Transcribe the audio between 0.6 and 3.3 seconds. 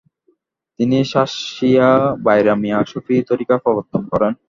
তিনি শামসিয়া-বাইরামিয়া সুফি